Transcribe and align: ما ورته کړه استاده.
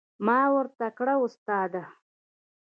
ما 0.25 0.39
ورته 0.55 0.87
کړه 0.97 1.13
استاده. 1.25 1.83